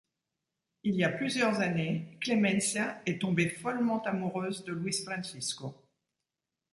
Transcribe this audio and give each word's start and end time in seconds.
Il 0.81 0.95
y 0.95 1.03
a 1.03 1.09
plusieurs 1.09 1.59
années, 1.59 2.17
Clémencia 2.21 2.99
est 3.05 3.21
tombée 3.21 3.49
follement 3.49 4.01
amoureuse 4.01 4.63
de 4.63 4.73
Luis 4.73 4.97
Francisco. 5.05 5.75